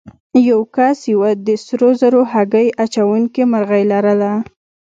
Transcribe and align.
یو 0.49 0.61
کس 0.75 0.97
یوه 1.13 1.31
د 1.45 1.47
سرو 1.65 1.89
زرو 2.01 2.21
هګۍ 2.31 2.67
اچوونکې 2.83 3.43
مرغۍ 3.51 3.83
لرله. 3.93 4.31